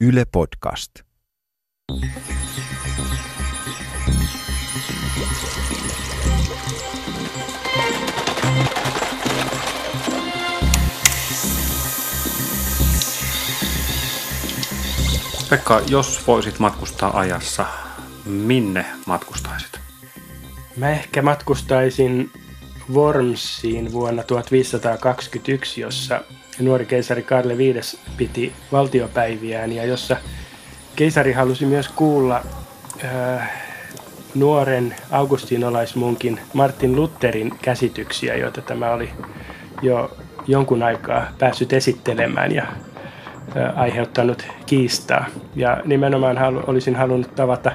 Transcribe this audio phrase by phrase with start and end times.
[0.00, 0.92] Yle Podcast.
[15.50, 17.66] Pekka, jos voisit matkustaa ajassa,
[18.24, 19.80] minne matkustaisit?
[20.76, 22.30] Mä ehkä matkustaisin
[22.92, 26.24] Wormsiin vuonna 1521, jossa
[26.60, 27.80] nuori keisari Karle V
[28.16, 30.16] piti valtiopäiviään ja jossa
[30.96, 32.42] keisari halusi myös kuulla
[33.04, 33.50] äh,
[34.34, 39.10] nuoren augustinolaismunkin Martin Lutherin käsityksiä, joita tämä oli
[39.82, 45.26] jo jonkun aikaa päässyt esittelemään ja äh, aiheuttanut kiistaa.
[45.56, 47.72] Ja nimenomaan halu, olisin halunnut tavata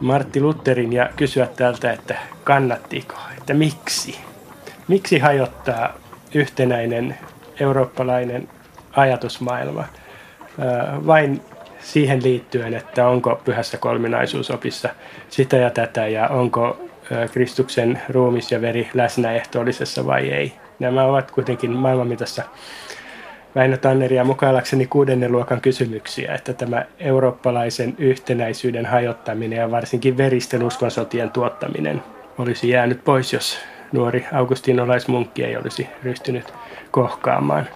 [0.00, 4.18] Martti Lutherin ja kysyä tältä, että kannattiko, että miksi?
[4.88, 5.94] Miksi hajottaa
[6.34, 7.18] yhtenäinen
[7.60, 8.48] eurooppalainen
[8.96, 9.84] ajatusmaailma
[11.06, 11.40] vain
[11.80, 14.88] siihen liittyen, että onko pyhässä kolminaisuusopissa
[15.28, 16.78] sitä ja tätä ja onko
[17.32, 20.52] Kristuksen ruumis ja veri läsnä ehtoollisessa vai ei.
[20.78, 22.42] Nämä ovat kuitenkin maailmanmitassa
[23.54, 31.30] Väinö Tanneria mukaillakseni kuudennen luokan kysymyksiä, että tämä eurooppalaisen yhtenäisyyden hajottaminen ja varsinkin veristen uskonsotien
[31.30, 32.02] tuottaminen
[32.38, 33.58] olisi jäänyt pois, jos
[33.92, 36.52] nuori augustinolaismunkki ei olisi ryhtynyt
[36.90, 37.68] kohkaamaan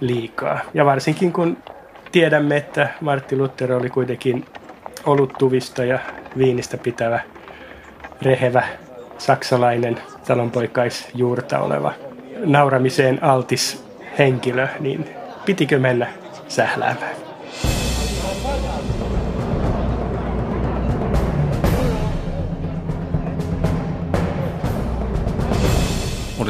[0.00, 0.58] liikaa.
[0.74, 1.56] Ja varsinkin kun
[2.12, 4.44] tiedämme, että Martti Luther oli kuitenkin
[5.06, 5.98] oluttuvista ja
[6.38, 7.20] viinistä pitävä,
[8.22, 8.62] rehevä,
[9.18, 11.92] saksalainen talonpoikaisjuurta oleva
[12.44, 13.86] nauramiseen altis
[14.18, 15.08] henkilö, niin
[15.44, 16.06] pitikö mennä
[16.48, 17.25] sähläämään?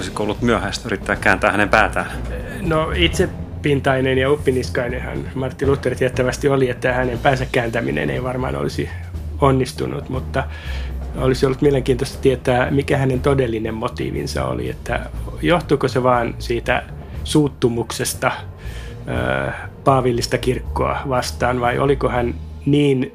[0.07, 2.07] Olisiko ollut myöhäistä yrittää kääntää hänen päätään?
[2.61, 3.29] No itse
[3.63, 8.89] pintainen ja uppiniskainen hän Martti Luther tiettävästi oli, että hänen päänsä kääntäminen ei varmaan olisi
[9.41, 10.45] onnistunut, mutta
[11.17, 15.01] olisi ollut mielenkiintoista tietää, mikä hänen todellinen motiivinsa oli, että
[15.43, 16.83] johtuuko se vaan siitä
[17.25, 18.33] suuttumuksesta
[19.85, 22.35] paavillista kirkkoa vastaan vai oliko hän
[22.67, 23.13] niin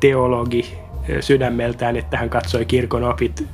[0.00, 0.78] teologi
[1.20, 3.46] sydämeltään, että hän katsoi kirkon opit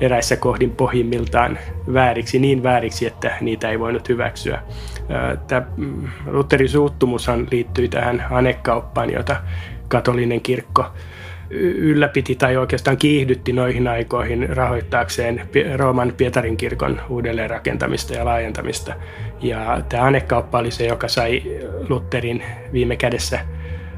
[0.00, 1.58] eräissä kohdin pohjimmiltaan
[1.92, 4.62] vääriksi, niin vääriksi, että niitä ei voinut hyväksyä.
[5.46, 9.36] Tämä mm, Lutherin suuttumushan liittyi tähän anekauppaan, jota
[9.88, 10.84] katolinen kirkko
[11.50, 18.94] ylläpiti tai oikeastaan kiihdytti noihin aikoihin rahoittaakseen Rooman Pietarin kirkon uudelleenrakentamista ja laajentamista.
[19.40, 21.42] Ja tämä anekauppa oli se, joka sai
[21.88, 23.40] Lutherin viime kädessä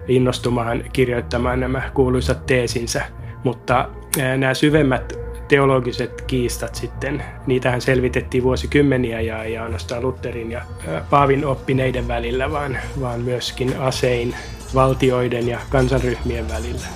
[0.08, 3.02] innostumaan kirjoittamaan nämä kuuluisat teesinsä.
[3.44, 3.88] Mutta
[4.36, 5.21] nämä syvemmät
[5.52, 10.62] teologiset kiistat sitten, niitähän selvitettiin vuosikymmeniä ja ei ainoastaan Lutherin ja
[11.10, 14.34] Paavin oppineiden välillä, vaan, vaan myöskin asein
[14.74, 16.86] valtioiden ja kansanryhmien välillä.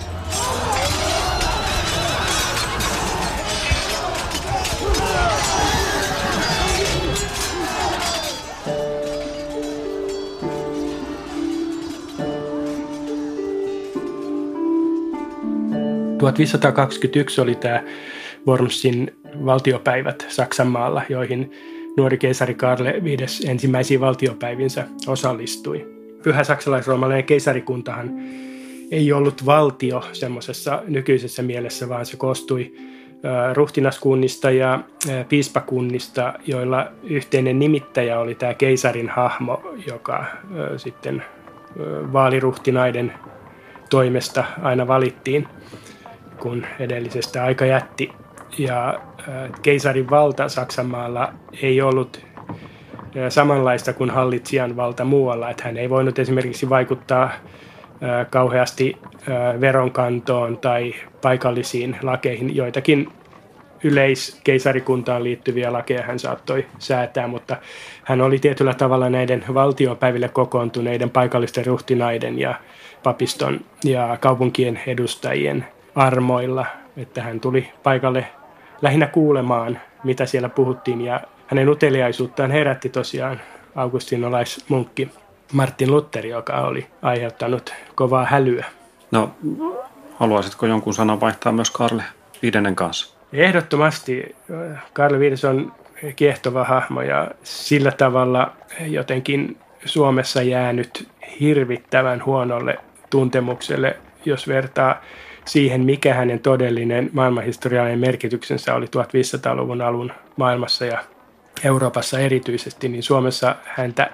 [16.19, 17.83] 1521 oli tämä
[18.47, 21.53] Wormsin valtiopäivät Saksanmaalla, joihin
[21.97, 25.87] nuori keisari Karle V ensimmäisiin valtiopäivinsä osallistui.
[26.23, 28.11] Pyhä saksalaisroomalainen keisarikuntahan
[28.91, 32.75] ei ollut valtio semmoisessa nykyisessä mielessä, vaan se koostui
[33.55, 34.81] ruhtinaskunnista ja
[35.29, 40.25] piispakunnista, joilla yhteinen nimittäjä oli tämä keisarin hahmo, joka
[40.77, 41.23] sitten
[42.13, 43.13] vaaliruhtinaiden
[43.91, 45.49] toimesta aina valittiin
[46.39, 48.13] kun edellisestä aika jätti.
[48.59, 55.51] Ja äh, keisarin valta Saksanmaalla ei ollut äh, samanlaista kuin hallitsijan valta muualla.
[55.51, 58.97] Että hän ei voinut esimerkiksi vaikuttaa äh, kauheasti
[59.61, 62.57] veronkantoon tai paikallisiin lakeihin.
[62.57, 63.09] Joitakin
[63.85, 67.57] yleiskeisarikuntaan liittyviä lakeja hän saattoi säätää, mutta
[68.05, 72.55] hän oli tietyllä tavalla näiden valtiopäiville kokoontuneiden paikallisten ruhtinaiden ja
[73.03, 76.67] papiston ja kaupunkien edustajien armoilla,
[76.97, 78.27] että hän tuli paikalle
[78.83, 83.41] lähinnä kuulemaan, mitä siellä puhuttiin ja hänen uteliaisuuttaan herätti tosiaan
[83.77, 85.11] augustinolaismunkki
[85.53, 88.65] Martin Luther, joka oli aiheuttanut kovaa hälyä.
[89.11, 89.31] No,
[90.15, 92.03] haluaisitko jonkun sanan vaihtaa myös Karle
[92.43, 93.17] Viidennen kanssa?
[93.33, 94.37] Ehdottomasti.
[94.93, 95.73] Karle Viides on
[96.17, 98.53] kiehtova hahmo ja sillä tavalla
[98.87, 101.09] jotenkin Suomessa jäänyt
[101.41, 102.79] hirvittävän huonolle
[103.11, 105.01] tuntemukselle, jos vertaa
[105.47, 110.99] siihen, mikä hänen todellinen maailmanhistoriallinen merkityksensä oli 1500-luvun alun maailmassa ja
[111.65, 114.11] Euroopassa erityisesti, niin Suomessa häntä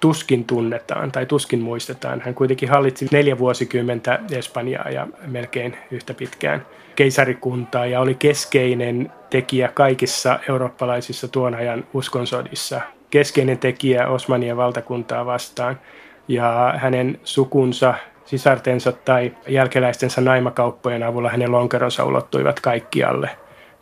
[0.00, 2.20] tuskin tunnetaan tai tuskin muistetaan.
[2.20, 6.66] Hän kuitenkin hallitsi neljä vuosikymmentä Espanjaa ja melkein yhtä pitkään
[6.96, 12.80] keisarikuntaa ja oli keskeinen tekijä kaikissa eurooppalaisissa tuon ajan uskonsodissa.
[13.10, 15.80] Keskeinen tekijä Osmanien valtakuntaa vastaan
[16.28, 17.94] ja hänen sukunsa
[18.28, 23.30] sisartensa tai jälkeläistensä naimakauppojen avulla hänen lonkeronsa ulottuivat kaikkialle.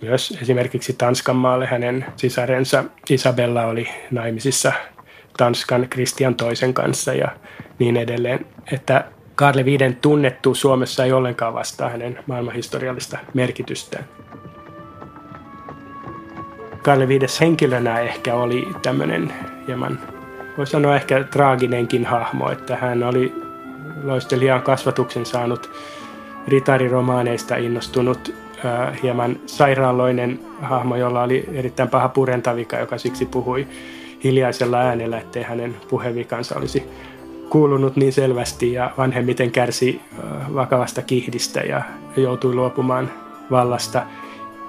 [0.03, 4.73] Myös esimerkiksi Tanskan maalle hänen sisarensa Isabella oli naimisissa
[5.37, 7.29] Tanskan Kristian toisen kanssa ja
[7.79, 8.47] niin edelleen.
[8.73, 9.05] Että
[9.35, 14.05] Karle V tunnettu Suomessa ei ollenkaan vastaa hänen maailmanhistoriallista merkitystään.
[16.83, 19.33] Karle V henkilönä ehkä oli tämmöinen
[19.67, 19.99] hieman,
[20.59, 23.46] voisi sanoa ehkä traaginenkin hahmo, että hän oli
[24.07, 25.71] loistelijan kasvatuksen saanut
[26.49, 33.67] ritariromaaneista innostunut äh, hieman sairaaloinen hahmo, jolla oli erittäin paha purentavika, joka siksi puhui
[34.25, 36.83] hiljaisella äänellä, ettei hänen puhevikansa olisi
[37.51, 40.01] kuulunut niin selvästi ja vanhemmiten kärsi
[40.55, 41.83] vakavasta kihdistä ja
[42.17, 43.11] joutui luopumaan
[43.51, 44.03] vallasta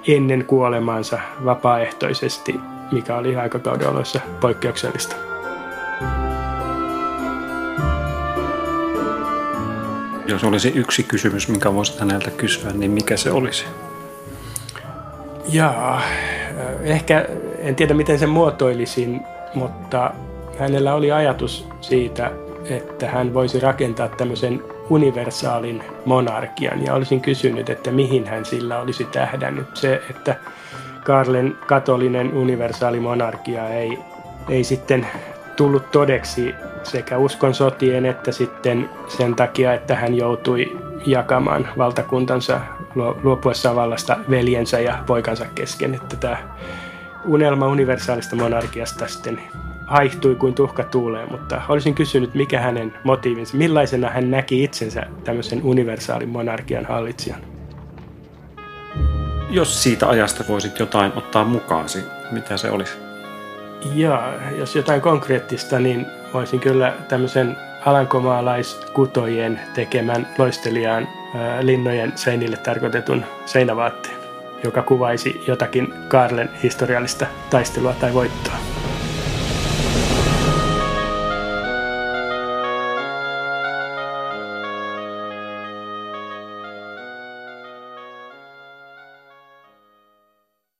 [0.07, 2.55] ennen kuolemaansa vapaaehtoisesti,
[2.91, 5.26] mikä oli aikakauden oloissa poikkeuksellista.
[10.27, 13.65] Jos olisi yksi kysymys, minkä voisit häneltä kysyä, niin mikä se olisi?
[15.49, 16.01] Jaa,
[16.81, 17.25] ehkä
[17.59, 19.21] en tiedä miten sen muotoilisin,
[19.53, 20.11] mutta
[20.59, 22.31] hänellä oli ajatus siitä,
[22.65, 29.03] että hän voisi rakentaa tämmöisen universaalin monarkian ja olisin kysynyt, että mihin hän sillä olisi
[29.03, 29.67] tähdännyt.
[29.73, 30.35] Se, että
[31.03, 33.97] Karlen katolinen universaali monarkia ei,
[34.49, 35.07] ei sitten
[35.57, 42.59] tullut todeksi sekä uskon sotien että sitten sen takia, että hän joutui jakamaan valtakuntansa
[43.23, 45.93] luopuessaan vallasta veljensä ja poikansa kesken.
[45.95, 46.37] Että tämä
[47.25, 49.41] unelma universaalista monarkiasta sitten
[49.87, 55.63] haihtui kuin tuhka tuuleen, mutta olisin kysynyt, mikä hänen motiivinsa, millaisena hän näki itsensä tämmöisen
[55.63, 57.39] universaalin monarkian hallitsijan.
[59.49, 63.06] Jos siitä ajasta voisit jotain ottaa mukaasi, mitä se olisi?
[63.95, 64.19] Joo,
[64.57, 71.07] jos jotain konkreettista, niin voisin kyllä tämmöisen alankomaalaiskutojen tekemän loistelijaan
[71.61, 74.15] linnojen seinille tarkoitetun seinävaatteen,
[74.63, 78.76] joka kuvaisi jotakin Karlen historiallista taistelua tai voittoa.